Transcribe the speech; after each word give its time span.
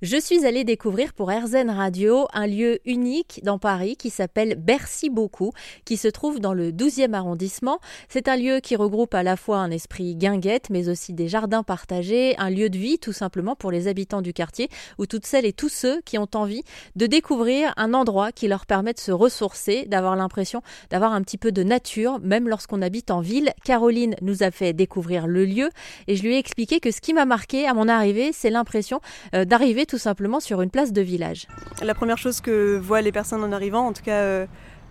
Je 0.00 0.16
suis 0.16 0.46
allée 0.46 0.62
découvrir 0.62 1.12
pour 1.12 1.28
RZN 1.28 1.70
Radio 1.70 2.28
un 2.32 2.46
lieu 2.46 2.78
unique 2.84 3.40
dans 3.42 3.58
Paris 3.58 3.96
qui 3.96 4.10
s'appelle 4.10 4.54
Bercy 4.54 5.10
Beaucoup, 5.10 5.50
qui 5.84 5.96
se 5.96 6.06
trouve 6.06 6.38
dans 6.38 6.54
le 6.54 6.70
12e 6.70 7.14
arrondissement. 7.14 7.80
C'est 8.08 8.28
un 8.28 8.36
lieu 8.36 8.60
qui 8.60 8.76
regroupe 8.76 9.12
à 9.12 9.24
la 9.24 9.34
fois 9.34 9.58
un 9.58 9.72
esprit 9.72 10.14
guinguette, 10.14 10.70
mais 10.70 10.88
aussi 10.88 11.14
des 11.14 11.26
jardins 11.26 11.64
partagés, 11.64 12.36
un 12.38 12.48
lieu 12.48 12.70
de 12.70 12.78
vie 12.78 13.00
tout 13.00 13.12
simplement 13.12 13.56
pour 13.56 13.72
les 13.72 13.88
habitants 13.88 14.22
du 14.22 14.32
quartier, 14.32 14.68
ou 14.98 15.06
toutes 15.06 15.26
celles 15.26 15.46
et 15.46 15.52
tous 15.52 15.68
ceux 15.68 16.00
qui 16.02 16.16
ont 16.16 16.28
envie 16.34 16.62
de 16.94 17.06
découvrir 17.06 17.74
un 17.76 17.92
endroit 17.92 18.30
qui 18.30 18.46
leur 18.46 18.66
permet 18.66 18.92
de 18.92 19.00
se 19.00 19.10
ressourcer, 19.10 19.86
d'avoir 19.86 20.14
l'impression 20.14 20.62
d'avoir 20.90 21.12
un 21.12 21.22
petit 21.22 21.38
peu 21.38 21.50
de 21.50 21.64
nature, 21.64 22.20
même 22.20 22.48
lorsqu'on 22.48 22.82
habite 22.82 23.10
en 23.10 23.20
ville. 23.20 23.50
Caroline 23.64 24.14
nous 24.22 24.44
a 24.44 24.52
fait 24.52 24.72
découvrir 24.72 25.26
le 25.26 25.44
lieu 25.44 25.70
et 26.06 26.14
je 26.14 26.22
lui 26.22 26.36
ai 26.36 26.38
expliqué 26.38 26.78
que 26.78 26.92
ce 26.92 27.00
qui 27.00 27.14
m'a 27.14 27.24
marqué 27.24 27.66
à 27.66 27.74
mon 27.74 27.88
arrivée, 27.88 28.30
c'est 28.32 28.50
l'impression 28.50 29.00
euh, 29.34 29.44
d'arriver 29.44 29.86
tout 29.88 29.98
simplement 29.98 30.38
sur 30.38 30.60
une 30.60 30.70
place 30.70 30.92
de 30.92 31.00
village. 31.00 31.48
La 31.82 31.94
première 31.94 32.18
chose 32.18 32.40
que 32.40 32.76
voient 32.76 33.00
les 33.00 33.10
personnes 33.10 33.42
en 33.42 33.50
arrivant, 33.50 33.86
en 33.86 33.92
tout 33.92 34.02
cas 34.02 34.20
euh, 34.20 34.46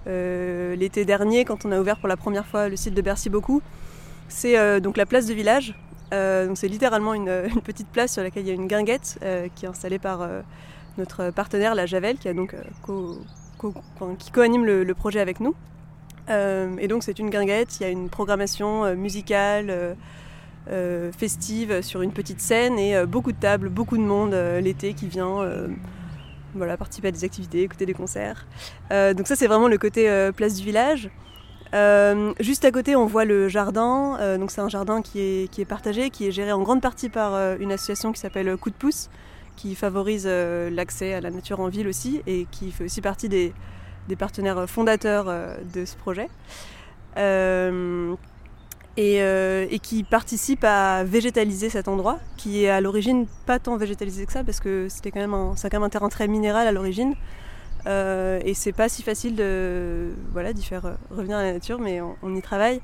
euh, 0.08 0.76
l'été 0.76 1.06
dernier, 1.06 1.46
quand 1.46 1.66
on 1.66 1.72
a 1.72 1.80
ouvert 1.80 2.00
pour 2.00 2.10
la 2.10 2.18
première 2.18 2.46
fois 2.46 2.68
le 2.68 2.76
site 2.76 2.96
de 2.96 3.02
Bercy 3.02 3.30
Beaucoup, 3.30 3.62
c'est 4.28 4.58
euh, 4.58 4.80
donc 4.80 4.98
la 4.98 5.06
place 5.06 5.28
de 5.28 5.34
village. 5.34 5.76
c'est 6.12 6.68
littéralement 6.68 7.14
une, 7.22 7.48
petite 7.64 7.88
place 7.88 8.12
sur 8.14 8.24
laquelle 8.24 8.44
il 8.44 8.48
y 8.50 8.52
a 8.52 8.56
une 8.56 8.68
guinguette 8.68 9.20
qui 9.56 9.66
est 9.66 9.70
installée 9.70 10.00
par 10.00 10.28
notre 10.98 11.30
partenaire 11.30 11.76
la 11.76 11.86
Javel, 11.86 12.18
qui 12.18 12.28
a 12.28 12.34
donc 12.34 12.56
co-anime 14.34 14.66
le, 14.66 14.84
le, 14.84 14.94
projet 14.96 15.20
avec 15.20 15.40
nous. 15.40 15.54
et 16.30 16.88
donc 16.88 17.04
c'est 17.04 17.20
une 17.20 17.30
guinguette, 17.30 17.80
il 17.80 17.84
y 17.84 17.86
a 17.86 17.90
une 17.90 18.10
programmation 18.10 18.96
musicale 18.96 19.96
euh, 20.70 21.12
festive 21.14 21.82
sur 21.82 22.02
une 22.02 22.12
petite 22.12 22.42
scène 22.42 22.78
et 22.78 22.96
euh, 22.96 23.06
beaucoup 23.06 23.32
de 23.32 23.38
tables, 23.40 23.70
beaucoup 23.70 23.98
de 23.98 24.04
monde 24.04 24.34
euh, 24.34 24.60
l'été 24.60 24.94
qui 24.94 25.08
vient 25.08 25.46
participer 26.78 27.08
à 27.10 27.12
des 27.12 27.24
activités, 27.24 27.62
écouter 27.62 27.86
des 27.86 27.94
concerts. 27.94 28.48
donc 28.90 29.28
ça 29.28 29.36
c'est 29.36 29.48
vraiment 29.48 29.68
le 29.68 29.78
côté 29.78 30.10
place 30.36 30.56
du 30.56 30.64
village. 30.66 31.10
juste 32.40 32.66
à 32.66 32.72
côté, 32.72 32.96
on 32.96 33.06
voit 33.06 33.26
le 33.26 33.48
jardin. 33.48 34.18
c'est 34.48 34.62
un 34.62 34.70
jardin 34.70 35.02
qui 35.04 35.20
est, 35.22 35.66
partagé, 35.66 36.10
qui 36.10 36.28
est 36.28 36.32
géré 36.32 36.52
en 36.52 36.64
grande 36.64 36.82
partie 36.82 37.10
par 37.10 37.60
une 37.60 37.72
association 37.72 38.12
qui 38.12 38.20
s'appelle 38.20 38.58
Coup 38.58 38.72
de 38.72 38.76
pouce, 38.76 39.10
qui 39.56 39.76
favorise 39.76 40.26
l'accès 40.26 41.14
à 41.14 41.22
la 41.22 41.30
nature 41.30 41.60
en 41.60 41.68
ville 41.68 41.88
aussi 41.88 42.22
et 42.26 42.48
qui 42.50 42.72
fait 42.72 42.86
aussi 42.86 43.02
partie 43.02 43.30
des 43.30 43.54
partenaires 44.18 44.68
fondateurs 44.68 45.26
de 45.74 45.86
ce 45.86 45.96
projet 45.96 46.28
et, 48.98 49.22
euh, 49.22 49.68
et, 49.70 49.78
qui 49.78 50.04
participe 50.04 50.64
à 50.64 51.04
végétaliser 51.04 51.70
cet 51.70 51.88
endroit, 51.88 52.20
qui 52.36 52.64
est 52.66 52.70
à 52.70 52.82
l'origine 52.82 53.28
pas 53.46 53.60
tant 53.60 53.78
végétalisé 53.78 54.26
que 54.26 54.32
ça, 54.34 54.44
parce 54.44 54.60
que 54.60 54.88
c'était 54.90 55.12
quand 55.12 55.20
même 55.20 55.36
un, 55.36 55.56
c'est 55.56 55.70
quand 55.70 55.78
même 55.78 55.86
un 55.86 55.90
terrain 55.90 56.10
très 56.10 56.28
minéral 56.28 56.68
à 56.68 56.72
l'origine. 56.72 57.14
Euh, 57.86 58.40
et 58.44 58.54
c'est 58.54 58.74
pas 58.74 58.90
si 58.90 59.04
facile 59.04 59.36
de 59.36 60.10
voilà 60.34 60.52
d'y 60.52 60.64
faire 60.64 60.98
revenir 61.12 61.38
à 61.38 61.44
la 61.44 61.54
nature, 61.54 61.80
mais 61.80 62.02
on, 62.02 62.36
y 62.36 62.42
travaille. 62.42 62.82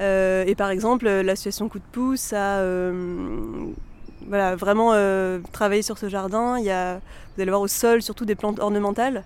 Euh, 0.00 0.44
et 0.46 0.54
par 0.54 0.70
exemple, 0.70 1.08
l'association 1.08 1.68
Coup 1.68 1.78
de 1.78 1.84
pouce 1.90 2.34
a 2.34 2.58
euh, 2.58 3.66
voilà, 4.28 4.56
vraiment 4.56 4.92
euh, 4.92 5.40
travaillé 5.52 5.82
sur 5.82 5.96
ce 5.96 6.08
jardin. 6.08 6.58
Il 6.58 6.64
y 6.64 6.70
a, 6.70 6.96
vous 7.34 7.42
allez 7.42 7.50
voir 7.50 7.62
au 7.62 7.68
sol 7.68 8.02
surtout 8.02 8.26
des 8.26 8.34
plantes 8.34 8.60
ornementales. 8.60 9.24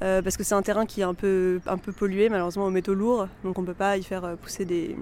parce 0.00 0.36
que 0.36 0.44
c'est 0.44 0.54
un 0.54 0.62
terrain 0.62 0.86
qui 0.86 1.00
est 1.02 1.04
un 1.04 1.14
peu, 1.14 1.60
un 1.66 1.78
peu 1.78 1.92
pollué 1.92 2.28
malheureusement 2.28 2.66
aux 2.66 2.70
métaux 2.70 2.94
lourds, 2.94 3.28
donc 3.44 3.58
on 3.58 3.62
ne 3.62 3.66
peut 3.66 3.74
pas 3.74 3.96
y 3.96 4.02
faire 4.02 4.36
pousser 4.42 4.64
des, 4.64 4.96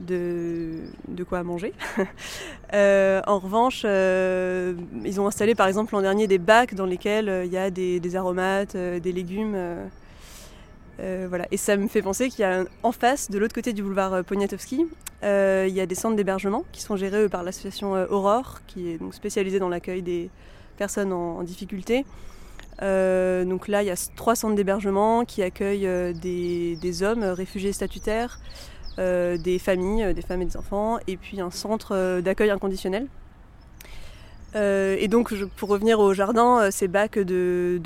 de, 0.00 1.24
quoi 1.28 1.42
manger. 1.42 1.72
euh, 2.72 3.20
en 3.26 3.38
revanche, 3.38 3.82
euh, 3.84 4.74
ils 5.04 5.20
ont 5.20 5.26
installé 5.26 5.54
par 5.54 5.66
exemple 5.66 5.94
l'an 5.94 6.02
dernier 6.02 6.26
des 6.26 6.38
bacs 6.38 6.74
dans 6.74 6.86
lesquels 6.86 7.28
euh, 7.28 7.44
il 7.44 7.52
y 7.52 7.56
a 7.56 7.70
des, 7.70 8.16
aromates, 8.16 8.76
des 8.76 9.12
légumes. 9.12 9.56
Voilà. 11.28 11.46
Et 11.50 11.56
ça 11.56 11.76
me 11.78 11.88
fait 11.88 12.02
penser 12.02 12.28
qu'il 12.28 12.40
y 12.40 12.44
a 12.44 12.64
en 12.82 12.92
face, 12.92 13.30
de 13.30 13.38
l'autre 13.38 13.54
côté 13.54 13.72
du 13.72 13.82
boulevard 13.82 14.22
Poniatowski, 14.24 14.86
il 15.22 15.74
y 15.74 15.80
a 15.80 15.86
des 15.86 15.94
centres 15.94 16.16
d'hébergement 16.16 16.64
qui 16.72 16.82
sont 16.82 16.96
gérés 16.96 17.28
par 17.28 17.42
l'association 17.42 17.92
Aurore, 18.10 18.60
qui 18.66 18.90
est 18.90 18.98
spécialisée 19.12 19.58
dans 19.58 19.70
l'accueil 19.70 20.02
des 20.02 20.28
personnes 20.76 21.12
en, 21.12 21.42
difficulté. 21.42 22.04
Donc 22.82 23.68
là, 23.68 23.82
il 23.82 23.86
y 23.86 23.90
a 23.90 24.10
trois 24.14 24.34
centres 24.34 24.56
d'hébergement 24.56 25.24
qui 25.24 25.42
accueillent 25.42 26.14
des, 26.14 27.02
hommes 27.02 27.24
réfugiés 27.24 27.72
statutaires, 27.72 28.38
des 28.98 29.58
familles, 29.58 30.04
euh, 30.04 30.12
des 30.12 30.22
femmes 30.22 30.42
et 30.42 30.46
des 30.46 30.56
enfants, 30.56 30.98
et 31.06 31.16
puis 31.16 31.40
un 31.40 31.50
centre 31.50 31.94
euh, 31.94 32.20
d'accueil 32.20 32.50
inconditionnel. 32.50 33.06
et 34.54 35.08
donc, 35.08 35.32
pour 35.56 35.68
revenir 35.68 36.00
au 36.00 36.12
jardin, 36.12 36.70
ces 36.70 36.88
bacs 36.88 37.18
de, 37.18 37.80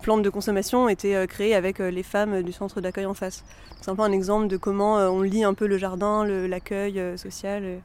plantes 0.00 0.22
de 0.22 0.30
consommation 0.30 0.88
étaient 0.88 1.26
créés 1.26 1.54
avec 1.56 1.80
les 1.80 2.04
femmes 2.04 2.42
du 2.42 2.52
centre 2.52 2.80
d'accueil 2.80 3.06
en 3.06 3.14
face. 3.14 3.44
C'est 3.80 3.90
un 3.90 3.96
peu 3.96 4.02
un 4.02 4.12
exemple 4.12 4.46
de 4.46 4.56
comment 4.56 4.94
on 4.96 5.22
lit 5.22 5.42
un 5.42 5.54
peu 5.54 5.66
le 5.66 5.76
jardin, 5.76 6.24
l'accueil 6.24 7.02
social. 7.18 7.80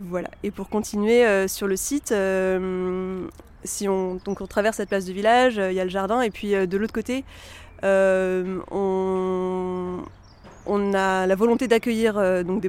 Voilà. 0.00 0.30
Et 0.42 0.50
pour 0.50 0.68
continuer 0.68 1.26
euh, 1.26 1.48
sur 1.48 1.66
le 1.66 1.76
site, 1.76 2.12
euh, 2.12 3.26
si 3.64 3.88
on, 3.88 4.20
donc 4.24 4.40
on 4.40 4.46
traverse 4.46 4.76
cette 4.76 4.88
place 4.88 5.06
de 5.06 5.12
village, 5.12 5.56
il 5.56 5.72
y 5.72 5.80
a 5.80 5.84
le 5.84 5.90
jardin, 5.90 6.20
et 6.20 6.30
puis 6.30 6.52
de 6.52 6.76
l'autre 6.76 6.92
côté, 6.92 7.24
on, 7.82 8.60
on 10.68 10.94
a 10.94 11.26
la 11.26 11.34
volonté 11.34 11.66
d'accueillir 11.66 12.18
euh, 12.18 12.42
donc 12.44 12.62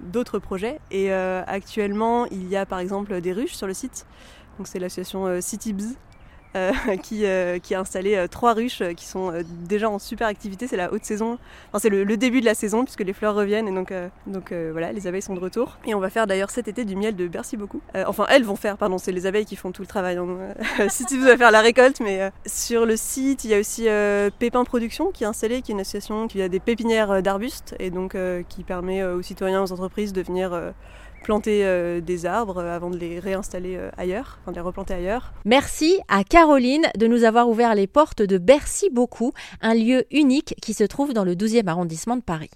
d'autres 0.00 0.38
projets. 0.38 0.80
Et 0.90 1.12
euh, 1.12 1.42
actuellement 1.46 2.26
il 2.26 2.48
y 2.48 2.56
a 2.56 2.64
par 2.64 2.78
exemple 2.78 3.20
des 3.20 3.32
ruches 3.32 3.54
sur 3.54 3.66
le 3.66 3.74
site. 3.74 4.06
Donc 4.58 4.68
c'est 4.68 4.78
l'association 4.78 5.26
euh, 5.26 5.40
CityBz 5.40 5.96
qui, 7.02 7.24
euh, 7.24 7.58
qui, 7.58 7.74
a 7.74 7.80
installé 7.80 8.14
euh, 8.14 8.26
trois 8.26 8.52
ruches 8.52 8.82
qui 8.94 9.06
sont 9.06 9.32
déjà 9.66 9.88
en 9.88 9.98
super 9.98 10.26
activité. 10.26 10.66
C'est 10.66 10.76
la 10.76 10.92
haute 10.92 11.04
saison, 11.04 11.38
enfin, 11.68 11.78
c'est 11.78 11.88
le, 11.88 12.04
le, 12.04 12.16
début 12.16 12.40
de 12.40 12.44
la 12.44 12.54
saison 12.54 12.84
puisque 12.84 13.00
les 13.00 13.12
fleurs 13.12 13.34
reviennent 13.34 13.68
et 13.68 13.72
donc, 13.72 13.92
donc 14.26 14.52
voilà, 14.52 14.92
les 14.92 15.06
abeilles 15.06 15.22
sont 15.22 15.34
de 15.34 15.40
retour. 15.40 15.78
Et 15.86 15.94
on 15.94 16.00
va 16.00 16.10
faire 16.10 16.26
d'ailleurs 16.26 16.50
cet 16.50 16.68
été 16.68 16.84
du 16.84 16.94
miel 16.96 17.16
de 17.16 17.26
Bercy 17.26 17.56
beaucoup. 17.56 17.80
enfin, 18.06 18.26
elles 18.28 18.44
vont 18.44 18.56
faire, 18.56 18.76
pardon, 18.76 18.98
c'est 18.98 19.12
les 19.12 19.26
abeilles 19.26 19.46
qui 19.46 19.56
font 19.56 19.72
tout 19.72 19.82
le 19.82 19.88
travail. 19.88 20.16
Donc, 20.16 20.38
si 20.88 21.06
tu 21.06 21.18
veux 21.18 21.36
faire 21.36 21.50
la 21.50 21.60
récolte, 21.60 22.00
mais 22.00 22.30
sur 22.46 22.86
le 22.86 22.96
site, 22.96 23.44
il 23.44 23.50
y 23.50 23.54
a 23.54 23.58
aussi 23.58 23.86
Pépin 24.38 24.64
Production 24.64 25.10
qui 25.10 25.24
est 25.24 25.26
installé, 25.26 25.62
qui 25.62 25.72
est 25.72 25.74
une 25.74 25.80
association 25.80 26.28
qui 26.28 26.42
a 26.42 26.48
des 26.48 26.60
pépinières 26.60 27.22
d'arbustes 27.22 27.74
et 27.78 27.90
donc 27.90 28.16
qui 28.48 28.62
permet 28.62 29.02
aux 29.02 29.22
citoyens, 29.22 29.62
aux 29.62 29.72
entreprises 29.72 30.12
de 30.12 30.22
venir 30.22 30.72
planter 31.22 31.64
euh, 31.64 32.00
des 32.00 32.26
arbres 32.26 32.60
avant 32.60 32.90
de 32.90 32.96
les 32.96 33.18
réinstaller 33.18 33.76
euh, 33.76 33.90
ailleurs, 33.96 34.38
enfin 34.42 34.52
de 34.52 34.56
les 34.56 34.62
replanter 34.62 34.94
ailleurs. 34.94 35.32
Merci 35.44 35.98
à 36.08 36.24
Caroline 36.24 36.86
de 36.98 37.06
nous 37.06 37.24
avoir 37.24 37.48
ouvert 37.48 37.74
les 37.74 37.86
portes 37.86 38.22
de 38.22 38.38
Bercy 38.38 38.90
Beaucoup, 38.90 39.32
un 39.60 39.74
lieu 39.74 40.04
unique 40.10 40.54
qui 40.60 40.74
se 40.74 40.84
trouve 40.84 41.12
dans 41.12 41.24
le 41.24 41.34
12e 41.34 41.66
arrondissement 41.68 42.16
de 42.16 42.22
Paris. 42.22 42.50